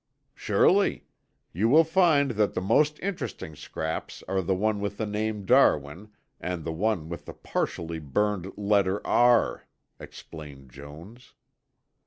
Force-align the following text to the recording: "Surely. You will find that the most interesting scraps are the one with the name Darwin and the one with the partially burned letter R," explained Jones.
"Surely. 0.33 1.05
You 1.53 1.69
will 1.69 1.83
find 1.83 2.31
that 2.31 2.55
the 2.55 2.59
most 2.61 2.97
interesting 3.03 3.55
scraps 3.55 4.23
are 4.27 4.41
the 4.41 4.55
one 4.55 4.79
with 4.79 4.97
the 4.97 5.05
name 5.05 5.45
Darwin 5.45 6.09
and 6.39 6.63
the 6.65 6.71
one 6.73 7.07
with 7.07 7.25
the 7.25 7.35
partially 7.35 7.99
burned 7.99 8.51
letter 8.57 9.05
R," 9.05 9.67
explained 9.99 10.71
Jones. 10.71 11.35